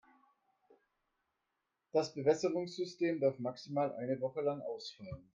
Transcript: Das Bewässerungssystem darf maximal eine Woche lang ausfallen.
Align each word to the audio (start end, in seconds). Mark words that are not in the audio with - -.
Das 1.91 2.15
Bewässerungssystem 2.15 3.19
darf 3.19 3.37
maximal 3.37 3.93
eine 3.97 4.19
Woche 4.19 4.41
lang 4.41 4.59
ausfallen. 4.61 5.29